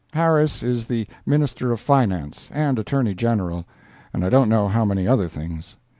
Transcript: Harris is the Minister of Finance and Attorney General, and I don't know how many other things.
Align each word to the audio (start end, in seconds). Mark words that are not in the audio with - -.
Harris 0.13 0.63
is 0.63 0.87
the 0.87 1.05
Minister 1.27 1.71
of 1.71 1.79
Finance 1.79 2.49
and 2.55 2.79
Attorney 2.79 3.13
General, 3.13 3.65
and 4.11 4.25
I 4.25 4.29
don't 4.29 4.49
know 4.49 4.67
how 4.67 4.83
many 4.83 5.07
other 5.07 5.29
things. 5.29 5.77